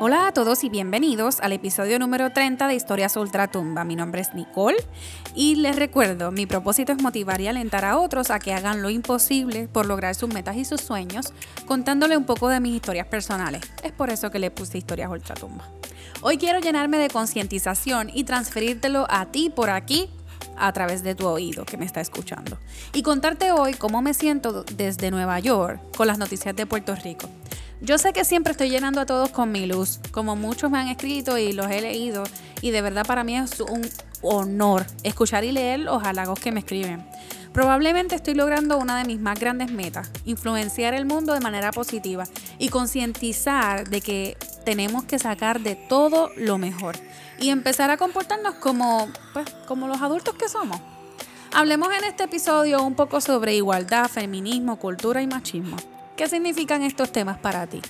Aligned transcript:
Hola 0.00 0.28
a 0.28 0.32
todos 0.32 0.62
y 0.62 0.68
bienvenidos 0.68 1.40
al 1.40 1.52
episodio 1.52 1.98
número 1.98 2.30
30 2.30 2.68
de 2.68 2.74
Historias 2.76 3.16
Ultratumba. 3.16 3.82
Mi 3.82 3.96
nombre 3.96 4.20
es 4.20 4.32
Nicole 4.32 4.76
y 5.34 5.56
les 5.56 5.74
recuerdo, 5.74 6.30
mi 6.30 6.46
propósito 6.46 6.92
es 6.92 7.02
motivar 7.02 7.40
y 7.40 7.48
alentar 7.48 7.84
a 7.84 7.98
otros 7.98 8.30
a 8.30 8.38
que 8.38 8.54
hagan 8.54 8.80
lo 8.80 8.90
imposible 8.90 9.66
por 9.66 9.86
lograr 9.86 10.14
sus 10.14 10.32
metas 10.32 10.54
y 10.54 10.64
sus 10.64 10.82
sueños, 10.82 11.32
contándole 11.66 12.16
un 12.16 12.26
poco 12.26 12.48
de 12.48 12.60
mis 12.60 12.76
historias 12.76 13.08
personales. 13.08 13.62
Es 13.82 13.90
por 13.90 14.10
eso 14.10 14.30
que 14.30 14.38
le 14.38 14.52
puse 14.52 14.78
Historias 14.78 15.10
Ultratumba. 15.10 15.68
Hoy 16.20 16.38
quiero 16.38 16.60
llenarme 16.60 16.98
de 16.98 17.10
concientización 17.10 18.08
y 18.14 18.22
transferírtelo 18.22 19.04
a 19.10 19.26
ti 19.26 19.50
por 19.50 19.68
aquí 19.68 20.10
a 20.56 20.72
través 20.72 21.02
de 21.02 21.16
tu 21.16 21.26
oído 21.26 21.64
que 21.64 21.76
me 21.76 21.84
está 21.84 22.00
escuchando. 22.00 22.56
Y 22.92 23.02
contarte 23.02 23.50
hoy 23.50 23.74
cómo 23.74 24.00
me 24.00 24.14
siento 24.14 24.62
desde 24.62 25.10
Nueva 25.10 25.40
York 25.40 25.80
con 25.96 26.06
las 26.06 26.18
noticias 26.18 26.54
de 26.54 26.66
Puerto 26.66 26.94
Rico. 26.94 27.28
Yo 27.80 27.96
sé 27.96 28.12
que 28.12 28.24
siempre 28.24 28.50
estoy 28.50 28.70
llenando 28.70 29.00
a 29.00 29.06
todos 29.06 29.30
con 29.30 29.52
mi 29.52 29.66
luz, 29.66 30.00
como 30.10 30.34
muchos 30.34 30.68
me 30.68 30.78
han 30.78 30.88
escrito 30.88 31.38
y 31.38 31.52
los 31.52 31.70
he 31.70 31.80
leído, 31.80 32.24
y 32.60 32.72
de 32.72 32.82
verdad 32.82 33.06
para 33.06 33.22
mí 33.22 33.36
es 33.36 33.60
un 33.60 33.88
honor 34.20 34.84
escuchar 35.04 35.44
y 35.44 35.52
leer 35.52 35.80
los 35.80 36.02
halagos 36.02 36.40
que 36.40 36.50
me 36.50 36.58
escriben. 36.58 37.06
Probablemente 37.52 38.16
estoy 38.16 38.34
logrando 38.34 38.78
una 38.78 38.98
de 38.98 39.04
mis 39.04 39.20
más 39.20 39.38
grandes 39.38 39.70
metas, 39.70 40.10
influenciar 40.24 40.92
el 40.92 41.06
mundo 41.06 41.34
de 41.34 41.40
manera 41.40 41.70
positiva 41.70 42.24
y 42.58 42.68
concientizar 42.68 43.88
de 43.88 44.00
que 44.00 44.36
tenemos 44.64 45.04
que 45.04 45.20
sacar 45.20 45.60
de 45.60 45.76
todo 45.76 46.30
lo 46.36 46.58
mejor 46.58 46.96
y 47.38 47.50
empezar 47.50 47.90
a 47.90 47.96
comportarnos 47.96 48.54
como, 48.54 49.08
pues, 49.32 49.48
como 49.68 49.86
los 49.86 50.02
adultos 50.02 50.34
que 50.34 50.48
somos. 50.48 50.80
Hablemos 51.54 51.88
en 51.96 52.04
este 52.04 52.24
episodio 52.24 52.82
un 52.82 52.96
poco 52.96 53.20
sobre 53.20 53.54
igualdad, 53.54 54.08
feminismo, 54.08 54.78
cultura 54.80 55.22
y 55.22 55.28
machismo. 55.28 55.76
¿Qué 56.18 56.28
significan 56.28 56.82
estos 56.82 57.12
temas 57.12 57.38
para 57.38 57.68
ti? 57.68 57.80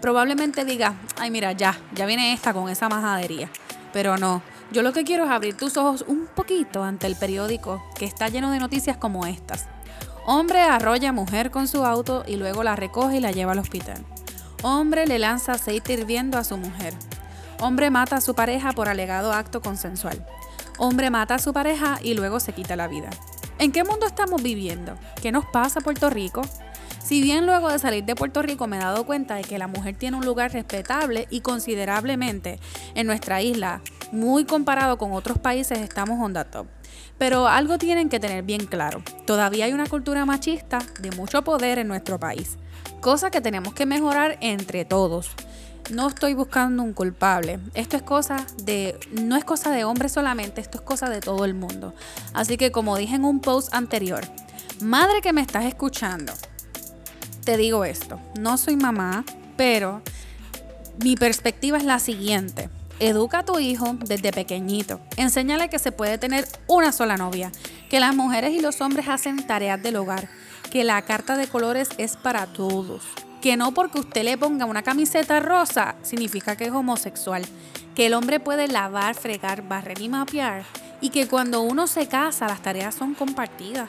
Probablemente 0.00 0.64
digas, 0.64 0.94
ay 1.16 1.30
mira, 1.30 1.52
ya, 1.52 1.78
ya 1.94 2.06
viene 2.06 2.32
esta 2.32 2.52
con 2.52 2.68
esa 2.68 2.88
majadería. 2.88 3.48
Pero 3.92 4.18
no, 4.18 4.42
yo 4.72 4.82
lo 4.82 4.92
que 4.92 5.04
quiero 5.04 5.24
es 5.26 5.30
abrir 5.30 5.56
tus 5.56 5.76
ojos 5.76 6.04
un 6.08 6.26
poquito 6.26 6.82
ante 6.82 7.06
el 7.06 7.14
periódico 7.14 7.80
que 7.96 8.04
está 8.04 8.26
lleno 8.30 8.50
de 8.50 8.58
noticias 8.58 8.96
como 8.96 9.26
estas. 9.26 9.68
Hombre 10.26 10.60
arrolla 10.60 11.10
a 11.10 11.12
mujer 11.12 11.52
con 11.52 11.68
su 11.68 11.84
auto 11.84 12.24
y 12.26 12.34
luego 12.34 12.64
la 12.64 12.74
recoge 12.74 13.18
y 13.18 13.20
la 13.20 13.30
lleva 13.30 13.52
al 13.52 13.60
hospital. 13.60 14.04
Hombre 14.64 15.06
le 15.06 15.20
lanza 15.20 15.52
aceite 15.52 15.92
hirviendo 15.92 16.36
a 16.36 16.42
su 16.42 16.56
mujer. 16.56 16.94
Hombre 17.60 17.90
mata 17.90 18.16
a 18.16 18.20
su 18.20 18.34
pareja 18.34 18.72
por 18.72 18.88
alegado 18.88 19.32
acto 19.32 19.62
consensual. 19.62 20.26
Hombre 20.78 21.10
mata 21.10 21.36
a 21.36 21.38
su 21.38 21.52
pareja 21.52 22.00
y 22.02 22.14
luego 22.14 22.40
se 22.40 22.52
quita 22.52 22.74
la 22.74 22.88
vida. 22.88 23.10
¿En 23.60 23.70
qué 23.70 23.84
mundo 23.84 24.04
estamos 24.04 24.42
viviendo? 24.42 24.96
¿Qué 25.22 25.30
nos 25.30 25.44
pasa 25.46 25.80
Puerto 25.80 26.10
Rico? 26.10 26.42
Si 27.08 27.22
bien 27.22 27.46
luego 27.46 27.70
de 27.70 27.78
salir 27.78 28.04
de 28.04 28.14
Puerto 28.14 28.42
Rico 28.42 28.66
me 28.66 28.76
he 28.76 28.80
dado 28.80 29.06
cuenta 29.06 29.36
de 29.36 29.42
que 29.42 29.56
la 29.56 29.66
mujer 29.66 29.96
tiene 29.96 30.18
un 30.18 30.26
lugar 30.26 30.52
respetable 30.52 31.26
y 31.30 31.40
considerablemente 31.40 32.60
en 32.94 33.06
nuestra 33.06 33.40
isla, 33.40 33.80
muy 34.12 34.44
comparado 34.44 34.98
con 34.98 35.14
otros 35.14 35.38
países, 35.38 35.78
estamos 35.78 36.20
on 36.20 36.34
the 36.34 36.44
top. 36.44 36.66
Pero 37.16 37.48
algo 37.48 37.78
tienen 37.78 38.10
que 38.10 38.20
tener 38.20 38.42
bien 38.42 38.66
claro, 38.66 39.02
todavía 39.26 39.64
hay 39.64 39.72
una 39.72 39.86
cultura 39.86 40.26
machista 40.26 40.80
de 41.00 41.10
mucho 41.12 41.40
poder 41.40 41.78
en 41.78 41.88
nuestro 41.88 42.20
país, 42.20 42.58
cosa 43.00 43.30
que 43.30 43.40
tenemos 43.40 43.72
que 43.72 43.86
mejorar 43.86 44.36
entre 44.42 44.84
todos. 44.84 45.30
No 45.90 46.08
estoy 46.08 46.34
buscando 46.34 46.82
un 46.82 46.92
culpable. 46.92 47.58
Esto 47.72 47.96
es 47.96 48.02
cosa 48.02 48.44
de 48.64 49.00
no 49.18 49.36
es 49.36 49.44
cosa 49.44 49.70
de 49.70 49.84
hombres 49.84 50.12
solamente, 50.12 50.60
esto 50.60 50.76
es 50.76 50.84
cosa 50.84 51.08
de 51.08 51.22
todo 51.22 51.46
el 51.46 51.54
mundo. 51.54 51.94
Así 52.34 52.58
que 52.58 52.70
como 52.70 52.98
dije 52.98 53.16
en 53.16 53.24
un 53.24 53.40
post 53.40 53.72
anterior, 53.72 54.20
madre 54.82 55.22
que 55.22 55.32
me 55.32 55.40
estás 55.40 55.64
escuchando, 55.64 56.34
te 57.48 57.56
digo 57.56 57.86
esto, 57.86 58.20
no 58.38 58.58
soy 58.58 58.76
mamá, 58.76 59.24
pero 59.56 60.02
mi 61.02 61.16
perspectiva 61.16 61.78
es 61.78 61.84
la 61.84 61.98
siguiente. 61.98 62.68
Educa 63.00 63.38
a 63.38 63.44
tu 63.46 63.58
hijo 63.58 63.96
desde 64.04 64.32
pequeñito. 64.32 65.00
Enséñale 65.16 65.70
que 65.70 65.78
se 65.78 65.90
puede 65.90 66.18
tener 66.18 66.46
una 66.66 66.92
sola 66.92 67.16
novia, 67.16 67.50
que 67.88 68.00
las 68.00 68.14
mujeres 68.14 68.52
y 68.52 68.60
los 68.60 68.82
hombres 68.82 69.08
hacen 69.08 69.46
tareas 69.46 69.82
del 69.82 69.96
hogar, 69.96 70.28
que 70.70 70.84
la 70.84 71.00
carta 71.00 71.38
de 71.38 71.46
colores 71.46 71.88
es 71.96 72.18
para 72.18 72.44
todos, 72.48 73.04
que 73.40 73.56
no 73.56 73.72
porque 73.72 74.00
usted 74.00 74.24
le 74.24 74.36
ponga 74.36 74.66
una 74.66 74.82
camiseta 74.82 75.40
rosa 75.40 75.94
significa 76.02 76.54
que 76.54 76.66
es 76.66 76.72
homosexual, 76.72 77.46
que 77.94 78.04
el 78.04 78.12
hombre 78.12 78.40
puede 78.40 78.68
lavar, 78.68 79.14
fregar, 79.14 79.66
barrer 79.66 80.02
y 80.02 80.10
mapear 80.10 80.64
y 81.00 81.08
que 81.08 81.28
cuando 81.28 81.62
uno 81.62 81.86
se 81.86 82.08
casa 82.08 82.46
las 82.46 82.60
tareas 82.60 82.94
son 82.94 83.14
compartidas. 83.14 83.88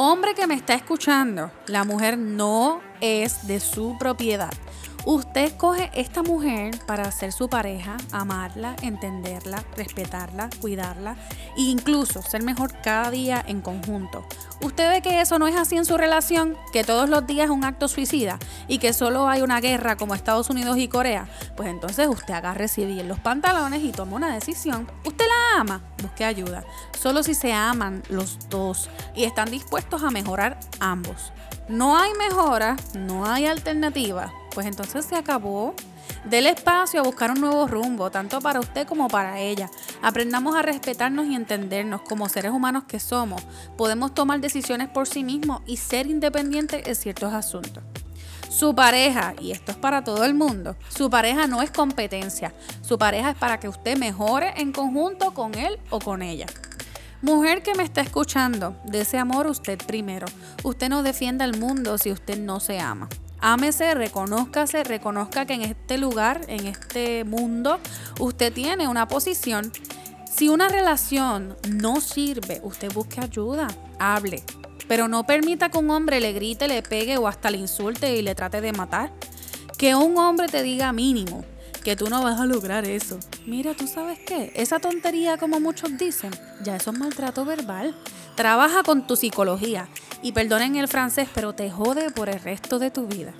Hombre 0.00 0.32
que 0.36 0.46
me 0.46 0.54
está 0.54 0.74
escuchando, 0.74 1.50
la 1.66 1.82
mujer 1.82 2.16
no 2.18 2.80
es 3.00 3.48
de 3.48 3.58
su 3.58 3.98
propiedad. 3.98 4.52
Usted 5.10 5.44
escoge 5.44 5.90
esta 5.94 6.22
mujer 6.22 6.78
para 6.84 7.10
ser 7.12 7.32
su 7.32 7.48
pareja, 7.48 7.96
amarla, 8.12 8.76
entenderla, 8.82 9.64
respetarla, 9.74 10.50
cuidarla 10.60 11.16
e 11.56 11.62
incluso 11.62 12.20
ser 12.20 12.42
mejor 12.42 12.78
cada 12.82 13.10
día 13.10 13.42
en 13.48 13.62
conjunto. 13.62 14.22
¿Usted 14.60 14.90
ve 14.90 15.00
que 15.00 15.22
eso 15.22 15.38
no 15.38 15.46
es 15.46 15.56
así 15.56 15.78
en 15.78 15.86
su 15.86 15.96
relación? 15.96 16.58
¿Que 16.74 16.84
todos 16.84 17.08
los 17.08 17.26
días 17.26 17.46
es 17.46 17.50
un 17.50 17.64
acto 17.64 17.88
suicida 17.88 18.38
y 18.66 18.76
que 18.76 18.92
solo 18.92 19.30
hay 19.30 19.40
una 19.40 19.62
guerra 19.62 19.96
como 19.96 20.14
Estados 20.14 20.50
Unidos 20.50 20.76
y 20.76 20.88
Corea? 20.88 21.26
Pues 21.56 21.70
entonces 21.70 22.06
usted 22.06 22.34
agarre 22.34 22.66
bien 22.76 23.08
los 23.08 23.18
pantalones 23.18 23.82
y 23.82 23.92
toma 23.92 24.16
una 24.16 24.34
decisión. 24.34 24.90
¿Usted 25.06 25.24
la 25.24 25.62
ama? 25.62 25.80
Busque 26.02 26.26
ayuda. 26.26 26.64
Solo 27.00 27.22
si 27.22 27.32
se 27.32 27.54
aman 27.54 28.02
los 28.10 28.50
dos 28.50 28.90
y 29.16 29.24
están 29.24 29.50
dispuestos 29.50 30.02
a 30.02 30.10
mejorar 30.10 30.60
ambos. 30.80 31.32
No 31.66 31.96
hay 31.96 32.12
mejora, 32.12 32.76
no 32.92 33.24
hay 33.24 33.46
alternativa 33.46 34.30
pues 34.58 34.66
entonces 34.66 35.04
se 35.04 35.14
acabó. 35.14 35.72
Del 36.24 36.48
espacio 36.48 36.98
a 36.98 37.04
buscar 37.04 37.30
un 37.30 37.40
nuevo 37.40 37.68
rumbo, 37.68 38.10
tanto 38.10 38.40
para 38.40 38.58
usted 38.58 38.88
como 38.88 39.06
para 39.06 39.38
ella. 39.38 39.70
Aprendamos 40.02 40.56
a 40.56 40.62
respetarnos 40.62 41.28
y 41.28 41.36
entendernos 41.36 42.00
como 42.00 42.28
seres 42.28 42.50
humanos 42.50 42.82
que 42.88 42.98
somos. 42.98 43.40
Podemos 43.76 44.14
tomar 44.14 44.40
decisiones 44.40 44.88
por 44.88 45.06
sí 45.06 45.22
mismos 45.22 45.62
y 45.64 45.76
ser 45.76 46.08
independientes 46.08 46.88
en 46.88 46.96
ciertos 46.96 47.32
asuntos. 47.32 47.84
Su 48.50 48.74
pareja, 48.74 49.34
y 49.40 49.52
esto 49.52 49.70
es 49.70 49.78
para 49.78 50.02
todo 50.02 50.24
el 50.24 50.34
mundo, 50.34 50.74
su 50.88 51.08
pareja 51.08 51.46
no 51.46 51.62
es 51.62 51.70
competencia. 51.70 52.52
Su 52.82 52.98
pareja 52.98 53.30
es 53.30 53.36
para 53.36 53.60
que 53.60 53.68
usted 53.68 53.96
mejore 53.96 54.54
en 54.56 54.72
conjunto 54.72 55.34
con 55.34 55.54
él 55.54 55.78
o 55.90 56.00
con 56.00 56.20
ella. 56.20 56.46
Mujer 57.22 57.62
que 57.62 57.76
me 57.76 57.84
está 57.84 58.00
escuchando, 58.00 58.74
de 58.84 59.02
ese 59.02 59.18
amor 59.18 59.46
usted 59.46 59.78
primero. 59.78 60.26
Usted 60.64 60.88
no 60.88 61.04
defienda 61.04 61.44
el 61.44 61.60
mundo 61.60 61.96
si 61.96 62.10
usted 62.10 62.40
no 62.40 62.58
se 62.58 62.80
ama. 62.80 63.08
Ámese, 63.40 63.94
reconózcase, 63.94 64.82
reconozca 64.82 65.46
que 65.46 65.54
en 65.54 65.62
este 65.62 65.96
lugar, 65.96 66.40
en 66.48 66.66
este 66.66 67.24
mundo, 67.24 67.78
usted 68.18 68.52
tiene 68.52 68.88
una 68.88 69.06
posición. 69.06 69.72
Si 70.28 70.48
una 70.48 70.68
relación 70.68 71.56
no 71.68 72.00
sirve, 72.00 72.60
usted 72.64 72.92
busque 72.92 73.20
ayuda, 73.20 73.68
hable. 73.98 74.42
Pero 74.88 75.06
no 75.06 75.24
permita 75.24 75.68
que 75.68 75.78
un 75.78 75.90
hombre 75.90 76.20
le 76.20 76.32
grite, 76.32 76.66
le 76.66 76.82
pegue 76.82 77.16
o 77.16 77.28
hasta 77.28 77.50
le 77.50 77.58
insulte 77.58 78.16
y 78.16 78.22
le 78.22 78.34
trate 78.34 78.60
de 78.60 78.72
matar. 78.72 79.12
Que 79.76 79.94
un 79.94 80.18
hombre 80.18 80.48
te 80.48 80.62
diga 80.62 80.92
mínimo 80.92 81.44
que 81.84 81.94
tú 81.94 82.10
no 82.10 82.22
vas 82.22 82.40
a 82.40 82.46
lograr 82.46 82.84
eso. 82.86 83.18
Mira, 83.46 83.74
¿tú 83.74 83.86
sabes 83.86 84.18
qué? 84.18 84.52
Esa 84.56 84.80
tontería 84.80 85.38
como 85.38 85.60
muchos 85.60 85.96
dicen, 85.96 86.32
ya 86.62 86.76
eso 86.76 86.90
es 86.90 86.98
maltrato 86.98 87.44
verbal. 87.44 87.96
Trabaja 88.34 88.82
con 88.82 89.06
tu 89.06 89.16
psicología 89.16 89.88
y 90.22 90.32
perdonen 90.32 90.76
el 90.76 90.88
francés, 90.88 91.28
pero 91.34 91.54
te 91.54 91.70
jode 91.70 92.10
por 92.10 92.28
el 92.28 92.40
resto 92.40 92.78
de 92.78 92.90
tu 92.90 93.06
vida. 93.06 93.32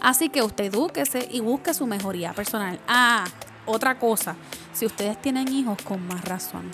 Así 0.00 0.28
que 0.28 0.42
usted 0.42 0.64
edúquese 0.64 1.28
y 1.30 1.40
busque 1.40 1.74
su 1.74 1.86
mejoría 1.86 2.32
personal. 2.32 2.80
Ah, 2.88 3.24
otra 3.66 3.98
cosa, 3.98 4.36
si 4.72 4.86
ustedes 4.86 5.20
tienen 5.20 5.48
hijos, 5.48 5.78
con 5.82 6.06
más 6.06 6.24
razón. 6.24 6.70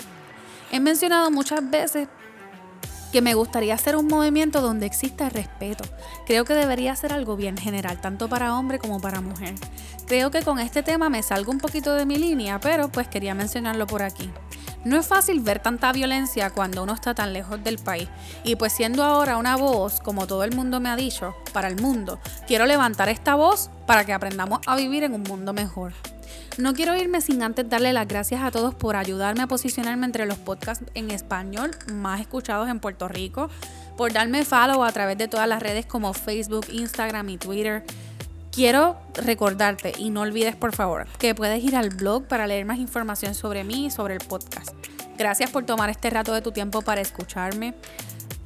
He 0.71 0.81
mencionado 0.81 1.31
muchas 1.31 1.69
veces 1.69 2.09
que 3.13 3.23
me 3.23 3.35
gustaría 3.35 3.75
hacer 3.75 3.97
un 3.97 4.07
movimiento 4.07 4.61
donde 4.61 4.87
exista 4.87 5.31
respeto. 5.31 5.85
Creo 6.27 6.45
que 6.45 6.55
debería 6.55 6.95
ser 6.95 7.13
algo 7.13 7.37
bien 7.37 7.57
general, 7.57 8.01
tanto 8.01 8.29
para 8.29 8.55
hombre 8.55 8.79
como 8.79 9.01
para 9.01 9.21
mujer. 9.21 9.55
Creo 10.07 10.31
que 10.31 10.43
con 10.43 10.59
este 10.59 10.83
tema 10.83 11.09
me 11.09 11.23
salgo 11.23 11.51
un 11.51 11.59
poquito 11.59 11.95
de 11.95 12.07
mi 12.07 12.17
línea, 12.17 12.61
pero 12.61 12.91
pues 12.91 13.09
quería 13.09 13.35
mencionarlo 13.35 13.87
por 13.87 14.03
aquí. 14.03 14.31
No 14.85 14.97
es 14.97 15.07
fácil 15.07 15.41
ver 15.41 15.59
tanta 15.59 15.93
violencia 15.93 16.51
cuando 16.51 16.83
uno 16.83 16.95
está 16.95 17.15
tan 17.15 17.33
lejos 17.33 17.63
del 17.63 17.79
país. 17.79 18.09
Y 18.45 18.57
pues 18.57 18.73
siendo 18.73 19.03
ahora 19.03 19.37
una 19.37 19.57
voz, 19.57 20.01
como 20.01 20.27
todo 20.27 20.45
el 20.45 20.55
mundo 20.55 20.81
me 20.81 20.89
ha 20.89 20.97
dicho, 20.97 21.35
para 21.53 21.69
el 21.69 21.81
mundo, 21.81 22.21
quiero 22.47 22.65
levantar 22.65 23.09
esta 23.09 23.35
voz 23.35 23.71
para 23.87 24.05
que 24.05 24.13
aprendamos 24.13 24.61
a 24.67 24.77
vivir 24.77 25.03
en 25.03 25.15
un 25.15 25.23
mundo 25.23 25.53
mejor. 25.53 25.93
No 26.59 26.75
quiero 26.75 26.97
irme 26.97 27.21
sin 27.21 27.43
antes 27.43 27.69
darle 27.69 27.93
las 27.93 28.09
gracias 28.09 28.43
a 28.43 28.51
todos 28.51 28.75
por 28.75 28.97
ayudarme 28.97 29.43
a 29.43 29.47
posicionarme 29.47 30.07
entre 30.07 30.27
los 30.27 30.39
podcasts 30.39 30.85
en 30.95 31.11
español 31.11 31.71
más 31.93 32.21
escuchados 32.21 32.69
en 32.69 32.81
Puerto 32.81 33.07
Rico, 33.09 33.49
por 33.97 34.13
darme 34.13 34.45
follow 34.45 34.85
a 34.85 34.93
través 34.93 35.19
de 35.19 35.29
todas 35.29 35.49
las 35.49 35.63
redes 35.63 35.87
como 35.87 36.13
Facebook, 36.15 36.67
Instagram 36.73 37.29
y 37.29 37.39
Twitter. 37.39 37.85
Quiero 38.59 38.97
recordarte 39.15 39.93
y 39.97 40.11
no 40.11 40.23
olvides 40.23 40.57
por 40.57 40.75
favor 40.75 41.07
que 41.21 41.33
puedes 41.33 41.63
ir 41.63 41.77
al 41.77 41.91
blog 41.91 42.27
para 42.27 42.49
leer 42.49 42.65
más 42.65 42.81
información 42.81 43.37
sobre 43.37 43.63
mí 43.63 43.87
y 43.87 43.91
sobre 43.93 44.15
el 44.15 44.21
podcast. 44.21 44.71
Gracias 45.17 45.51
por 45.51 45.65
tomar 45.65 45.91
este 45.91 46.11
rato 46.11 46.35
de 46.35 46.43
tu 46.43 46.51
tiempo 46.51 46.83
para 46.83 47.01
escucharme. 47.01 47.75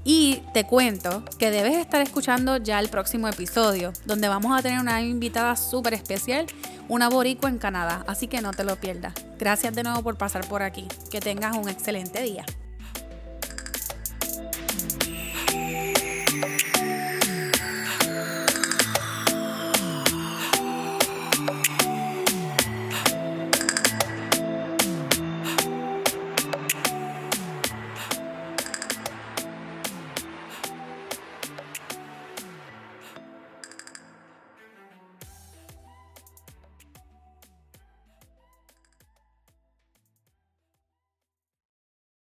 Y 0.04 0.42
te 0.52 0.66
cuento 0.66 1.24
que 1.38 1.50
debes 1.50 1.78
estar 1.78 2.02
escuchando 2.02 2.58
ya 2.58 2.78
el 2.78 2.90
próximo 2.90 3.26
episodio, 3.26 3.94
donde 4.04 4.28
vamos 4.28 4.54
a 4.54 4.60
tener 4.60 4.80
una 4.80 5.00
invitada 5.00 5.56
súper 5.56 5.94
especial, 5.94 6.44
una 6.90 7.08
boricua 7.08 7.48
en 7.48 7.56
Canadá, 7.56 8.04
así 8.06 8.28
que 8.28 8.42
no 8.42 8.50
te 8.50 8.64
lo 8.64 8.76
pierdas. 8.76 9.14
Gracias 9.38 9.74
de 9.74 9.82
nuevo 9.82 10.02
por 10.02 10.18
pasar 10.18 10.46
por 10.46 10.60
aquí. 10.62 10.88
Que 11.10 11.20
tengas 11.20 11.56
un 11.56 11.70
excelente 11.70 12.20
día. 12.20 12.44